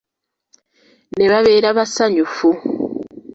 [1.17, 2.49] Ne babeera basanyufu.